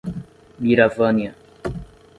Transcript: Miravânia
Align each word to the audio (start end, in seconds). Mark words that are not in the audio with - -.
Miravânia 0.59 1.35